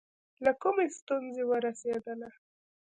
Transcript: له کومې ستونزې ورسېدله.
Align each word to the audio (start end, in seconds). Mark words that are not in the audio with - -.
له 0.45 0.51
کومې 0.61 0.85
ستونزې 0.97 1.43
ورسېدله. 1.49 2.29